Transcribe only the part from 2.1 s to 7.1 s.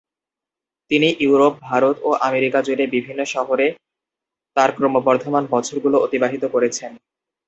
America জুড়ে বিভিন্ন শহরে তার ক্রমবর্ধমান বছরগুলো অতিবাহিত করছেন।